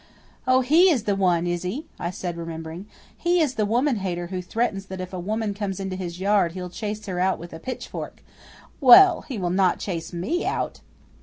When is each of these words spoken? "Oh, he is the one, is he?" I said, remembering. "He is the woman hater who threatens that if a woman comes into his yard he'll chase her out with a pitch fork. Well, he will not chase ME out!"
"Oh, 0.47 0.61
he 0.61 0.89
is 0.89 1.03
the 1.03 1.15
one, 1.15 1.45
is 1.45 1.61
he?" 1.61 1.85
I 1.99 2.09
said, 2.09 2.35
remembering. 2.35 2.87
"He 3.15 3.39
is 3.39 3.53
the 3.53 3.67
woman 3.67 3.97
hater 3.97 4.25
who 4.33 4.41
threatens 4.41 4.87
that 4.87 4.99
if 4.99 5.13
a 5.13 5.19
woman 5.19 5.53
comes 5.53 5.79
into 5.79 5.95
his 5.95 6.19
yard 6.19 6.53
he'll 6.53 6.71
chase 6.71 7.05
her 7.05 7.19
out 7.19 7.37
with 7.37 7.53
a 7.53 7.59
pitch 7.59 7.87
fork. 7.87 8.23
Well, 8.79 9.21
he 9.27 9.37
will 9.37 9.51
not 9.51 9.77
chase 9.77 10.11
ME 10.11 10.43
out!" 10.43 10.79